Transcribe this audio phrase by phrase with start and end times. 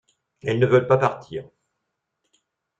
[0.41, 1.47] Elles ne veulent pas partir.